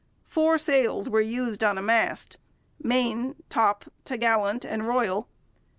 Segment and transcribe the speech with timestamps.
[0.25, 2.37] Four sails were used on a mast
[2.81, 5.29] main, top, topgallant, and royal.